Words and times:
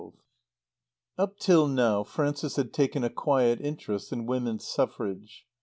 XII 0.01 0.11
Up 1.19 1.37
till 1.37 1.67
now 1.67 2.03
Frances 2.03 2.55
had 2.55 2.73
taken 2.73 3.03
a 3.03 3.09
quiet 3.11 3.61
interest 3.61 4.11
in 4.11 4.25
Women's 4.25 4.67
Suffrage. 4.67 5.45